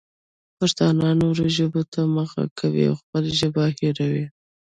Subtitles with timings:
[0.57, 4.25] پښتانه نورو ژبو ته مخه کوي او خپله ژبه هېروي.